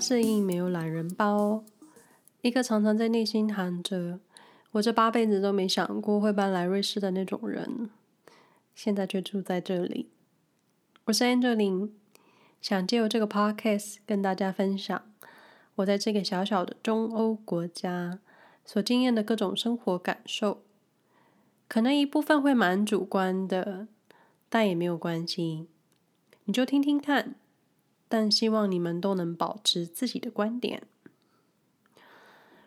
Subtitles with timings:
[0.00, 1.64] 适应没有懒人包，
[2.42, 4.20] 一个常常在内心喊着
[4.72, 7.90] “我这八辈子都没想过会搬来瑞士的那种人”，
[8.74, 10.10] 现在却住在这里。
[11.04, 11.90] 我是 Angeline，
[12.60, 15.02] 想借由这个 Podcast 跟大家分享
[15.76, 18.18] 我在这个小小的中欧国家
[18.64, 20.62] 所经验的各种生活感受。
[21.66, 23.88] 可能一部分会蛮主观的，
[24.48, 25.68] 但也没有关系，
[26.44, 27.34] 你就听听看。
[28.14, 30.84] 但希望你们都能保持自己的观点。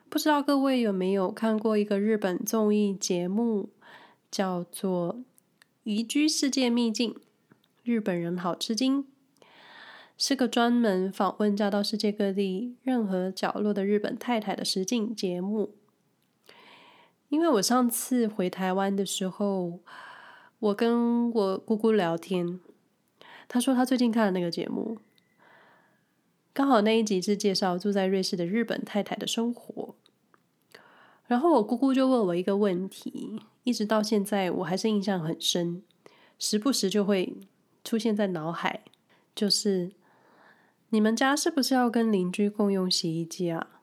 [0.10, 3.70] 不知道各位有没有看过一个日本综艺节目，
[4.30, 5.16] 叫做
[5.84, 7.14] 《移居世界秘境》，
[7.86, 9.06] 日本人好吃惊，
[10.18, 15.76] 是个专门访问嫁到世界各地任何角落的日本太太的实境节目。
[17.30, 19.80] 因为我上次回台湾的时候，
[20.59, 22.59] 我跟我姑姑聊天，
[23.48, 24.98] 她说她最近看了那个节目。
[26.58, 29.94] 刚好那一集是介绍住在瑞士的日本太太的生活，
[31.27, 35.83] 然后我姑姑就问我一个问题，一直到现在我还是印象很深，
[36.39, 37.38] 时不时就会
[37.83, 38.85] 出现在脑海，
[39.35, 39.91] 就是
[40.89, 43.81] 你们家是不是要跟邻居共用洗衣机啊？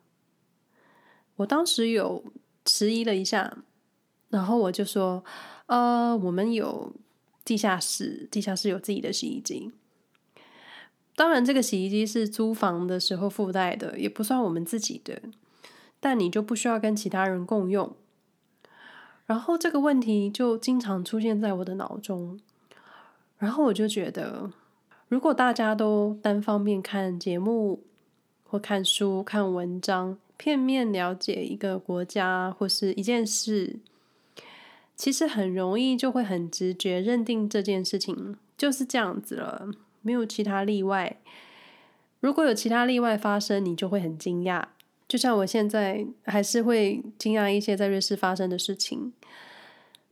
[1.37, 2.25] 我当时有
[2.65, 3.57] 迟疑了一下，
[4.31, 5.25] 然后我就说，
[5.67, 6.93] 呃，我们有
[7.45, 9.71] 地下室，地下室有自己的洗衣机。
[11.17, 15.23] 当然，这个洗衣机是租房的时候附带的，也不算我们自己的。
[16.01, 17.95] 但你就不需要跟其他人共用。
[19.27, 22.39] 然后这个问题就经常出现在我的脑中。
[23.39, 24.51] 然后我就觉得，
[25.09, 27.83] 如果大家都单方面看节目
[28.43, 33.79] 或看书、看文章，片面了解一个国家或是一件事，
[34.97, 39.71] 其实很容易就会很直觉认定这件事情就是这样子了。
[40.05, 41.17] 没有其他例外。
[42.21, 44.65] 如果有其他例外发生，你就会很惊讶。
[45.09, 49.13] 就像我现在还是会惊讶一些在瑞士发生的事情。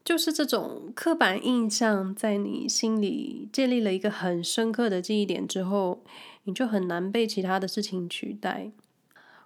[0.05, 6.03] 就是这种刻板印象在你心里建立了一个很深刻的记忆点之后，
[6.43, 8.73] 你就很难被其他的事情取代。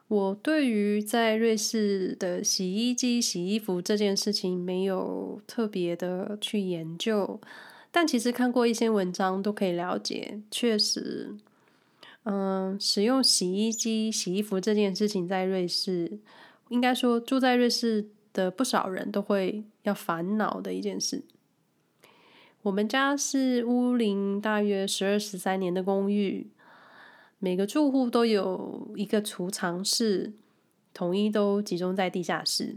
[0.09, 7.39] 我对于在瑞士的洗衣机洗衣服这件事情没有特别的去研究。
[7.97, 11.35] 但其实看过一些文章都可以了解，确实，
[12.25, 16.19] 嗯，使用洗衣机洗衣服这件事情在瑞士，
[16.69, 21.23] 应该说住在瑞士的不少人都会要烦恼的一件事。
[22.61, 26.51] 我们家是屋龄大约十二十三年的公寓，
[27.39, 30.35] 每个住户都有一个储藏室，
[30.93, 32.77] 统一都集中在地下室。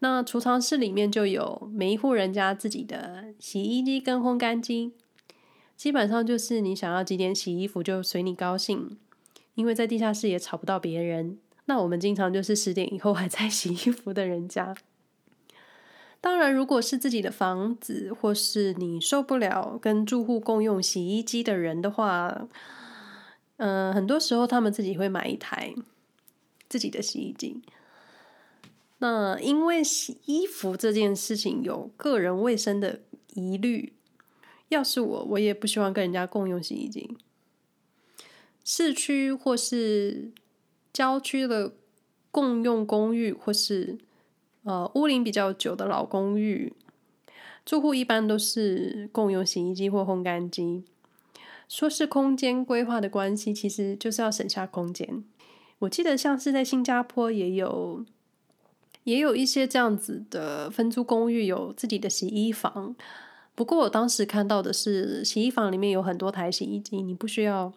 [0.00, 4.92] 那储藏室里面就有每一户人家自己的洗衣机跟烘干机，
[5.76, 8.98] 基本上就是你想要几点洗衣服就随你高兴，
[9.54, 11.38] 因为在地下室也吵不到别人。
[11.66, 14.74] 那我们经常就是十点以后还在 洗衣服的人家。
[16.22, 22.48] 当然，如果是自己的房子，或是你受不了跟住户共用洗衣机的人的话，
[23.58, 25.74] 嗯、很多时候他们自己会买一台
[26.68, 27.62] 自己的洗衣机。
[29.02, 33.00] 那因为洗衣服这件事情有个人卫生的
[33.32, 33.94] 疑虑，
[34.68, 37.16] 要是我，我也不希望跟人家共用洗衣机。
[38.62, 40.30] 市区或是
[40.92, 41.72] 郊区的
[42.30, 43.96] 共用公寓，或是
[44.64, 46.74] 呃屋龄比较久的老公寓，
[47.64, 50.84] 住户一般都是共用洗衣机或烘干机。
[51.66, 55.24] 说是空间规划的关系，其实就是要省下空间。
[55.78, 58.04] 我记得像是在新加坡也有。
[59.04, 62.94] 也有一些这样子的分租公寓，有自己的洗衣房。
[63.54, 67.72] 不过我当时看到的是，洗衣房里面有很多台洗衣机，你不需要，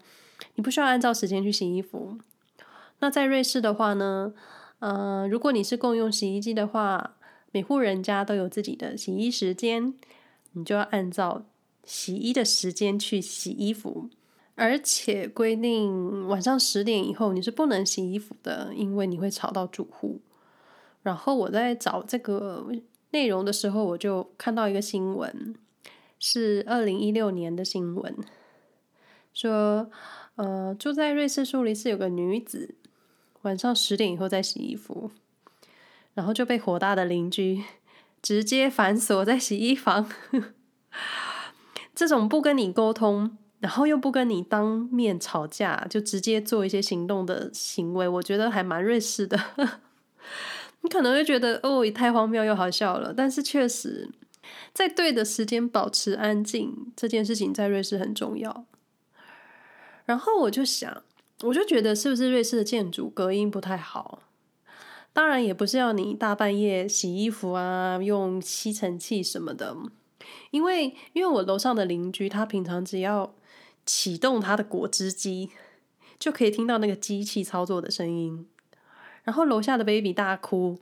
[0.55, 2.17] 你不需要按照时间去洗衣服。
[2.99, 4.33] 那在瑞士的话呢，
[4.79, 7.15] 呃，如果你是共用洗衣机的话，
[7.51, 9.93] 每户人家都有自己的洗衣时间，
[10.53, 11.45] 你就要按照
[11.83, 14.09] 洗衣的时间去洗衣服，
[14.55, 20.21] 而且规定晚上十点以后你是不能洗衣服的，因为你会吵到住户。
[21.03, 22.67] 然后我在找这个
[23.11, 25.53] 内容的时候，我就看到一个新闻，
[26.17, 28.15] 是二零一六年的新闻，
[29.33, 29.91] 说，
[30.35, 32.75] 呃，住在瑞士苏黎世有个女子，
[33.43, 35.11] 晚上十点以后在洗衣服，
[36.13, 37.63] 然后就被火大的邻居
[38.21, 40.09] 直接反锁在洗衣房。
[41.93, 49.39] 这种不跟你沟通，然后又不跟你当面吵架，就直接做一些行动的行为，我觉得还蛮瑞士的。
[50.83, 53.13] 你可能会觉得哦，也太荒谬又好笑了。
[53.13, 54.09] 但是确实，
[54.73, 58.65] 在对的时间保持安静这件事情在瑞士很重要。
[60.05, 61.03] 然后我就想，
[61.43, 64.19] 我就觉得是不是瑞士的建筑隔音不太好？
[65.13, 69.75] 当然也不是要你大半夜洗衣服啊，用吸尘器什么的。
[70.51, 73.33] 因为因为我楼上的邻居，他平常只要
[73.85, 75.49] 启动他的果汁机，
[76.19, 78.47] 就可以听到那个机器操作的声音。
[79.23, 80.79] 然后楼下的 baby 大哭，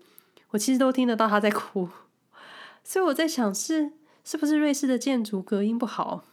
[0.50, 1.90] 我其实都听得到他在哭。
[2.84, 3.92] 所以我在想是，
[4.24, 6.26] 是不是瑞士的建筑隔音不好，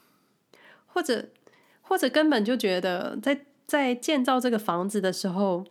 [0.86, 1.28] 或者
[1.82, 5.66] 或者根本就觉得在在建造这个房子的时候，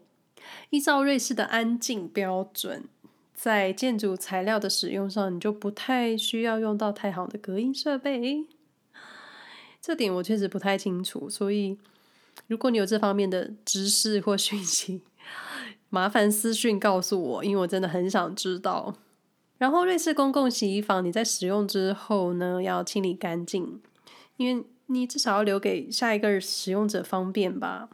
[0.70, 2.86] 依照瑞士的安静标准，
[3.34, 8.46] 在建筑材料的使用上，你就不太需要用到太好的隔音设备。
[9.82, 11.78] 这点我确实不太清楚，所以
[12.46, 15.02] 如果你有这方面的知识或讯息，
[15.90, 18.96] 麻烦私讯告诉我，因为我真的很想知道。
[19.58, 23.82] 然后，瑞士公共洗衣房你在使用之后呢，要清理干净，
[24.36, 27.90] 因为你至少要留给下一个使用者方便吧。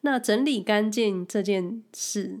[0.00, 2.40] 那整理干净这件事，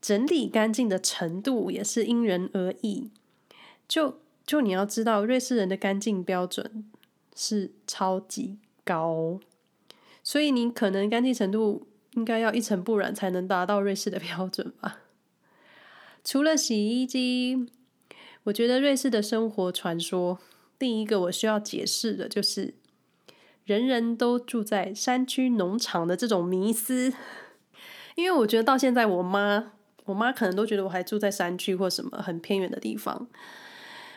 [0.00, 3.10] 整理干净的程度也是因人而异。
[3.88, 6.90] 就就你要知道，瑞士人的干净标准
[7.34, 9.40] 是超级高，
[10.22, 11.87] 所以你可能干净程度
[12.18, 14.98] 应该要一尘不染才能达到瑞士的标准吧。
[16.24, 17.68] 除了洗衣机，
[18.42, 20.40] 我觉得瑞士的生活传说，
[20.78, 22.74] 第一个我需要解释的就是，
[23.64, 27.12] 人人都住在山区农场的这种迷思。
[28.16, 29.70] 因为我觉得到现在，我妈，
[30.06, 33.28] 我妈可能都觉得我还住在山区或什么很偏远的地方，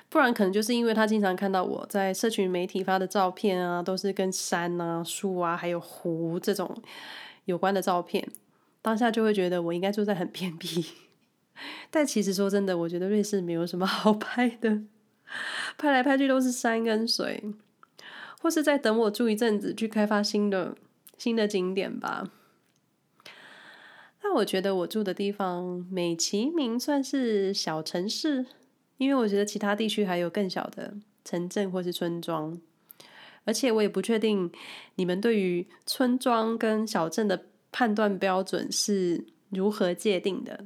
[0.09, 6.75] 不然可能就是因为她经常看到我在社群媒体发的照片啊，都是跟山啊、树啊，还有湖这种
[7.45, 8.29] 有关的照片，
[8.81, 10.85] 当下就会觉得我应该住在很偏僻。
[11.91, 14.81] 但其实说真的，我觉得瑞士没有什么 好拍的，
[15.77, 17.43] 拍来拍去都是山跟水，
[18.41, 20.75] 或是在等我住一阵子去开发新的
[21.17, 22.31] 新的景点吧。
[24.23, 28.45] 那我觉得我住的地方美其名算是小城市，
[28.97, 30.95] 因为我觉得其他地区还有更小的
[31.25, 32.59] 城镇或是村庄，
[33.45, 34.51] 而且我也不确定
[34.95, 40.65] 你们对于村庄跟小镇的判断标准是如何界定的。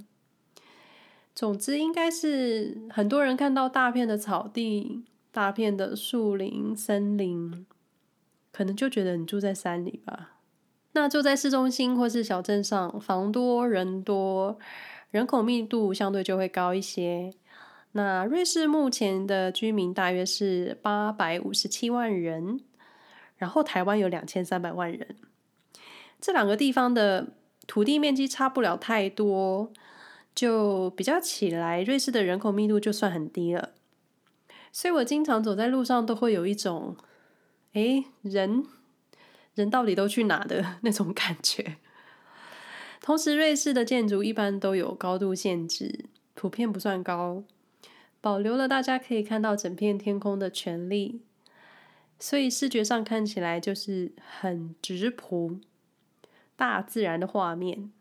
[1.33, 7.65] 总之，应该是很多人看到大片的草地、大片的树林、森林，
[8.51, 10.37] 可能就觉得你住在山里吧。
[10.93, 14.57] 那住在市中心或是小镇上，房多人多，
[15.11, 17.33] 人口密度相对就会高一些。
[17.97, 22.59] 那瑞士目前的居民大约是八百五十七万人，
[23.37, 25.15] 然后台湾有两千三百万人，
[26.19, 27.29] 这两个地方的
[27.65, 29.71] 土地面积差不了太多。
[30.35, 33.69] 就比较起来，瑞士的人口密度就算很低了，
[34.69, 36.97] 所以我经常走在路上都会有一种，
[37.71, 38.65] 诶，人
[39.53, 41.77] 人到底都去哪的那种感觉。
[42.99, 46.03] 同时，瑞士的建筑一般都有高度限制，
[46.33, 47.45] 普遍不算高，
[48.25, 51.21] 保留了大家可以看到整片天空的权利，
[52.17, 55.59] 所以视觉上看起来就是很质朴、
[56.55, 57.91] 大自然的画面。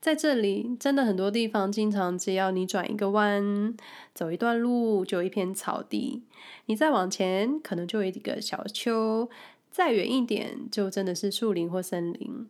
[0.00, 3.76] 在这里，真的很多地方，经常只要你转一个弯，
[4.14, 6.22] 走一段路，就有一片草地。
[6.64, 9.28] 你再往前，可能就有一个小丘；
[9.70, 12.48] 再远一点，就真的是树林或森林。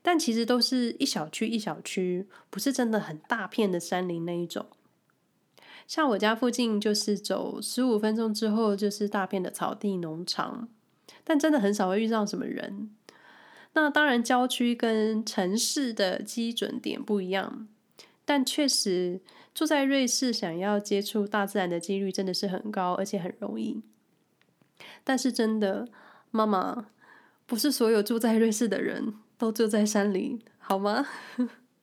[0.00, 4.64] 但其实都是一小区一小区，不是真的很大片的山林那一种。
[5.88, 10.68] 像我家附近，就是走十五分钟之后，就是大片的草地农场，
[11.24, 12.90] 但真的很少会遇上什么人。
[13.72, 17.66] 那当然，郊区跟城市的基准点不一样，
[18.26, 19.22] 但确实
[19.54, 23.82] 住在瑞士，想要接触大自然的几率真的是很高，而且很容易。
[25.02, 25.88] 但是真的，
[26.30, 26.88] 妈妈，
[27.46, 31.06] 不是所有住在瑞士的人都住在山里，好吗？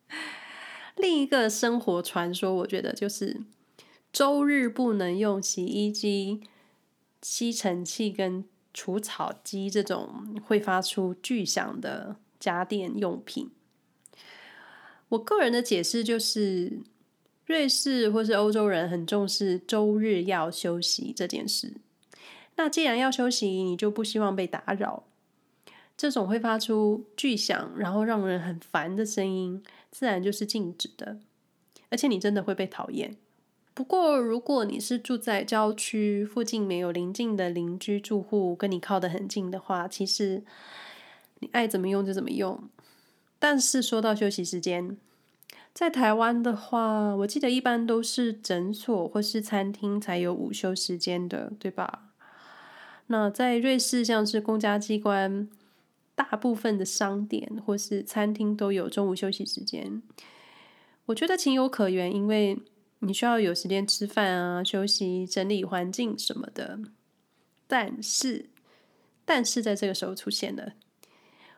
[0.95, 3.41] 另一个生活传说，我觉得就是
[4.15, 6.39] 周日不能用洗衣机、
[7.21, 13.51] 吸尘器跟除草机这种会发出巨响的家电用品，
[15.09, 16.79] 我个人的解释就是，
[17.45, 21.73] 瑞士或是欧洲人很重视周日要休息这件事。
[22.55, 25.03] 那既然要休息，你就不希望被打扰。
[25.97, 31.19] 这种会发出巨响，然后让人很烦的声音，自然就是禁止的，
[31.89, 33.17] 而且你真的会被讨厌。
[33.75, 40.41] 不过，如果你是住在郊区，附近没有邻近的邻居住户跟你靠得很近的话，其实
[41.39, 42.63] 你爱怎么用就怎么用。
[43.37, 44.95] 但是说到休息时间，
[45.73, 52.13] 在台湾的话，我记得一般都是诊所或是餐厅才有午休时间的，对吧？
[53.07, 55.49] 那在瑞士，像是公家机关
[56.15, 60.01] 大部分的商店或是餐厅都有中午休息时间。
[61.07, 62.57] 我觉得情有可原，因为
[62.99, 66.79] 你需要有时间吃饭啊、休息、整理环境什么的。
[67.67, 68.49] 但是，
[69.25, 70.73] 但是在这个时候出现了，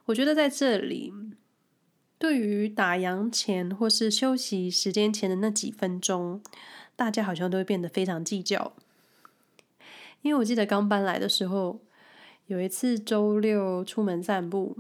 [0.06, 1.14] 我觉得在这里，
[2.18, 6.42] 对于打烊前或是休息时间前的那几分钟，
[6.96, 8.74] 大家好像都会变得非常计较。
[10.22, 11.80] 因为我记得刚搬来的时候，
[12.48, 14.78] 有一次周六出门散步，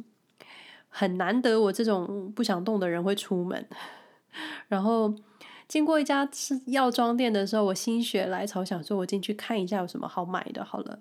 [0.89, 3.67] 很难得我这种不想动的人会出门。
[4.67, 5.13] 然后
[5.67, 10.63] 经过一家是药妆店的时候，我心血来潮想说，我进去看一下有什么好买的。
[10.63, 10.99] 好了，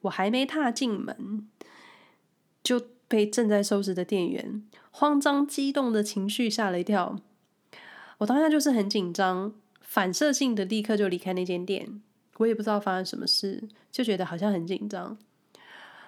[0.00, 1.48] 我还没踏进门，
[2.64, 7.20] 就被正在收拾的店员慌张激动的情绪吓了一跳。
[8.18, 12.02] 我当下就是很紧张，反射性的立刻就离开那间店。
[12.38, 15.16] 我也不知道发生什么事，就觉得好像很紧张。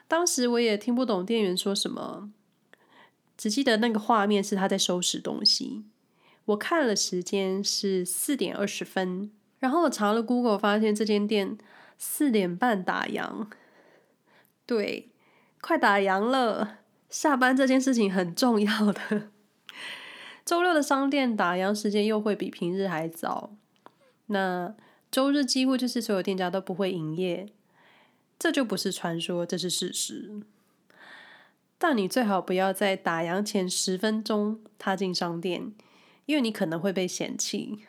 [0.08, 2.30] 当时我也听不懂店员说什么，
[3.36, 5.84] 只记得那个画面是他在收拾东西。
[6.46, 11.56] 我看了时间是四点二十分，然后我查了 Google，发现这间店
[11.96, 13.46] 四点半打烊。
[14.66, 15.10] 对，
[15.60, 19.30] 快打烊了，下班这件事情很重要的。
[20.44, 23.56] 周六的商店打烊时间又会比平日还早。
[24.26, 24.74] 那
[25.10, 27.46] 周日几乎就是所有店家都不会营业，
[28.38, 30.42] 这就不是传说，这是事实。
[31.78, 35.72] 但你最好不要在打烊前十分钟踏进商店，
[36.26, 37.80] 因为你可能会被嫌弃。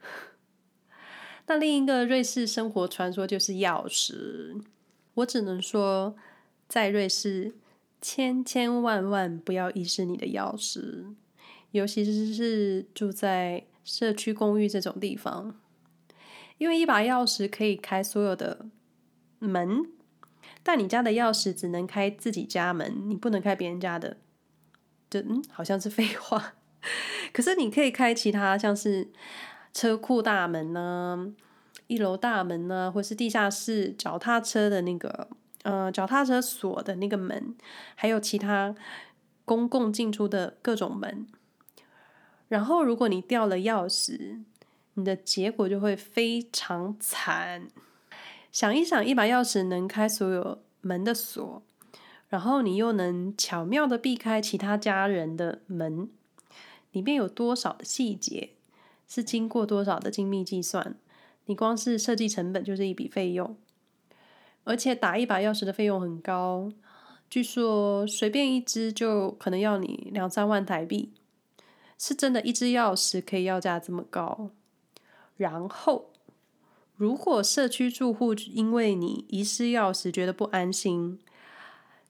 [1.46, 4.62] 那另一个瑞士生活传说就是钥匙，
[5.14, 6.14] 我只能说，
[6.68, 7.54] 在瑞士
[8.00, 11.14] 千千万万不要遗失你的钥匙，
[11.70, 15.58] 尤其是住在社区公寓这种地方。
[16.58, 18.66] 因为一把钥匙可以开所有的
[19.38, 19.92] 门，
[20.62, 24.18] 但你家的钥匙只能开自己家门，你不能开别人家的。
[25.08, 26.57] 就嗯，好像是废话。
[27.32, 29.08] 可是你可以开其他，像是
[29.72, 31.32] 车库大门呢、
[31.86, 35.28] 一楼大门呢，或是地下室脚踏车的那个
[35.62, 37.54] 呃脚踏车锁的那个门，
[37.94, 38.74] 还有其他
[39.44, 41.26] 公共进出的各种门。
[42.48, 44.42] 然后，如果你掉了钥匙，
[44.94, 47.68] 你的结果就会非常惨。
[48.50, 51.62] 想一想，一把钥匙能开所有门的锁，
[52.28, 56.08] 然后你又能巧妙的避开其他家人的门，
[56.98, 58.50] 里面有多少的细节，
[59.06, 60.96] 是经过多少的精密计算？
[61.46, 63.56] 你光是设计成本就是一笔费用，
[64.64, 66.72] 而且打一把钥匙的费用很高，
[67.30, 71.12] 据说随便一支就可能要你两三万台币，
[71.96, 74.50] 是真的，一支钥匙可以要价这么高。
[75.36, 76.10] 然后，
[76.96, 81.20] 如果社区住户因为你遗失钥匙觉得不安心，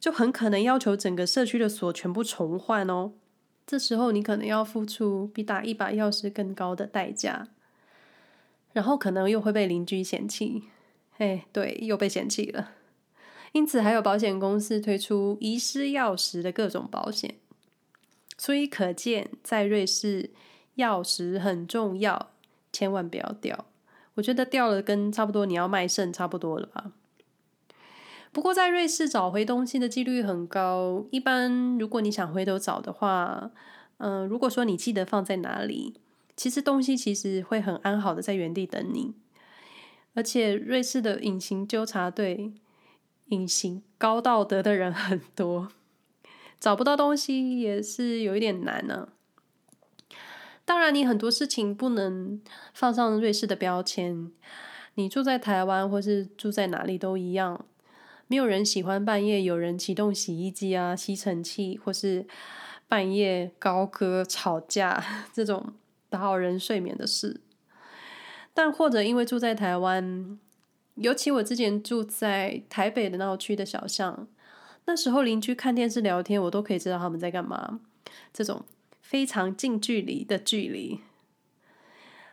[0.00, 3.12] 就很可能要求整个社区的锁全部重换哦。
[3.69, 7.49] 这时候你可能要付出比打一把钥匙更高的代价，
[8.73, 10.65] 然后可能又会被邻居嫌弃。
[11.19, 12.71] 哎，对，又被嫌弃了。
[13.53, 17.35] 因此，还有保险公司推出遗失钥匙的各种保险。
[18.39, 20.31] 所以可见，在瑞士，
[20.77, 22.31] 钥匙很重要。
[22.73, 23.67] 千万不要掉，
[24.15, 26.93] 我觉得掉了跟差不多你要卖肾差不多了吧。
[28.38, 33.50] 不过在瑞士找回东西的几率很高，一般如果你想回头找的话，
[33.97, 35.95] 嗯、如果说你记得放在哪里，
[36.37, 39.12] 其实东西其实会很安好的在原地等你。
[40.14, 42.52] 而且瑞士的隐形纠察队，
[43.30, 45.73] 隐形高道德的人很多，
[46.61, 49.09] 找不到东西也是有一点难呢、
[50.09, 50.14] 啊。
[50.64, 52.40] 当然，你很多事情不能
[52.73, 54.30] 放上瑞士的标签。
[54.95, 57.64] 你住在台湾或是住在哪里都一样，
[58.29, 62.25] 没有人喜欢半夜有人启动洗衣机啊、吸尘器，或是
[62.87, 65.73] 半夜高歌吵架这种
[66.09, 67.41] 打扰人睡眠的事。
[68.55, 70.39] 但或者因为住在台湾，
[70.95, 74.29] 尤其我之前住在台北的闹区的小巷，
[74.85, 77.81] 那时候邻居看电视聊天，我都可以知道他们在干嘛。
[78.33, 78.65] 这种。
[79.01, 81.01] 非常近距离的距离，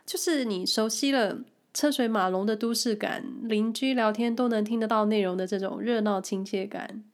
[0.04, 1.38] 就是你熟悉了
[1.76, 7.04] 车水马龙的都市感，邻居聊天都能听得到内容的这种热闹亲切感。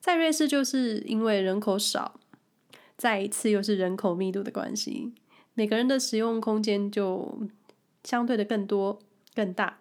[0.00, 2.18] 在瑞士，就是因为人口少，
[2.96, 5.14] 再一次又是人口密度的关系，
[5.54, 7.38] 每个人的使用空间就
[8.02, 8.98] 相对的更多
[9.32, 9.78] 更大，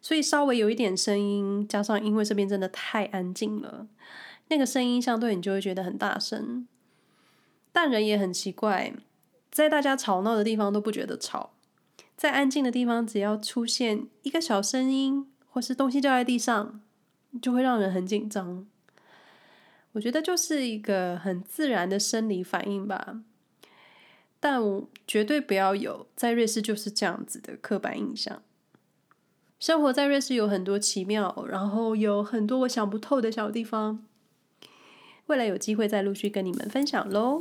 [0.00, 3.86] 所以稍微有一点声音，加上因为这边真的太安静了，
[4.48, 6.66] 那个声音相对你就会觉得很大声。
[7.70, 8.94] 但人也很奇怪，
[9.50, 11.50] 在大家吵闹的地方都不觉得吵，
[12.24, 16.80] 在安静的地方，只要出现一个小声音，或是东西掉在地上，
[17.42, 18.66] 就会让人很紧张。
[19.92, 23.20] 我觉得就是一个很自然的生理反应吧。
[24.40, 28.40] 但我绝对不要有在瑞士就是这样子的刻板印象。
[29.60, 34.02] 生活在瑞士有很多奇妙，然后有很多我想不透的小地方。
[35.26, 37.36] 未来有机会再陆续跟你们分享喽。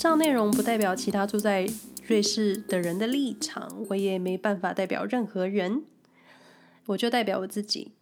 [0.00, 1.68] 上内容不代表其他住在
[2.06, 5.84] 瑞士的人的立场，我也没办法代表任何人，
[6.86, 7.92] 我就代表我自己。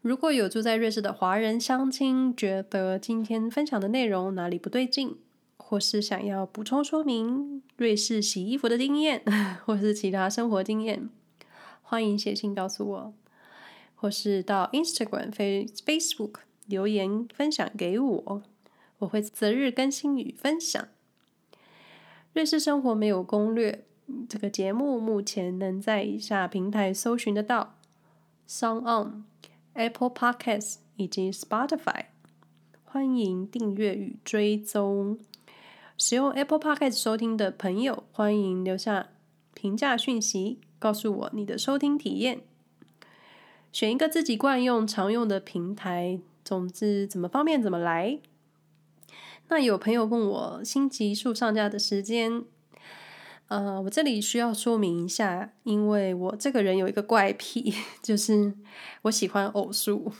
[0.00, 5.16] 如果有住在瑞士的华人乡亲觉得今天分享的内容哪里不对劲，
[5.56, 9.22] 或是想要补充说明瑞士洗衣服的经验，
[9.64, 11.08] 或是其他生活经验，
[11.82, 13.14] 欢迎写信告诉我，
[13.94, 18.42] 或是到 Instagram、Facebook 留言分享给我，
[19.02, 20.88] 我会择日更新与分享。
[22.32, 23.84] 瑞士生活没有攻略，
[24.28, 27.76] 这个节目目前能在以下平台搜寻得到
[28.48, 29.22] ：SoundOn。
[29.74, 32.04] Apple Podcasts 以及 Spotify，
[32.84, 35.18] 欢迎订阅与追踪。
[35.96, 39.08] 使用 Apple Podcasts 收听的朋友，欢迎留下
[39.54, 42.42] 评价讯息，告诉我你的收听体验。
[43.72, 48.20] 选一个自己惯用、常用的平台，总之怎么方便怎么来。
[49.52, 52.42] 那有朋友问我新集数上架的时间。
[53.48, 58.54] 呃，我这里需要说明一下，因为我这个人有一个怪癖， 就是
[59.02, 60.10] 我喜欢偶数，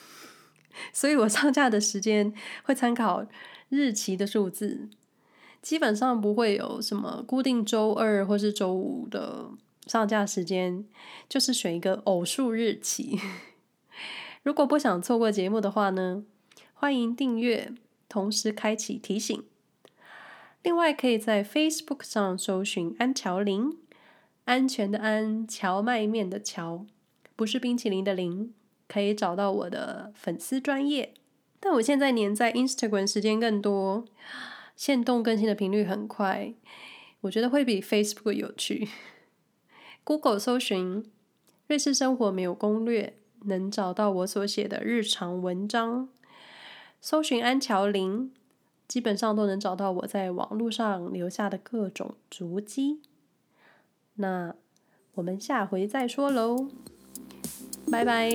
[0.93, 2.31] 所以我上架的时间
[2.65, 3.25] 会参考
[3.71, 4.91] 日期的数字，
[5.63, 9.49] 基本上不会有什么固定周二或是周五的
[9.87, 10.85] 上架时间，
[11.27, 13.19] 就是选一个偶数日期。
[14.45, 16.23] 如果不想错过节目的话呢，
[16.75, 17.73] 欢迎订阅，
[18.13, 19.43] 同时开启提醒。
[20.63, 23.79] 另外，可以在 Facebook 上搜寻“安乔林”，
[24.45, 26.85] 安全的安，荞麦面的荞，
[27.35, 28.53] 不是冰淇淋的淋，
[28.87, 31.15] 可以找到我的粉丝专业。
[31.59, 34.05] 但我现在黏在 Instagram 时间更多，
[34.77, 36.53] 限动更新的频率很快，
[37.23, 38.89] 我觉得会比 Facebook 有趣。
[40.05, 41.11] Google 搜寻
[41.67, 46.11] “瑞士生活没有攻略”，能找到我所写的日常文章。
[47.03, 48.33] 搜寻“安乔林”。
[48.89, 53.01] 基本上都能找到我在网络上留下的各种足迹。
[54.17, 54.55] 那
[55.15, 56.69] 我们下回再说喽，
[57.91, 58.31] 拜拜。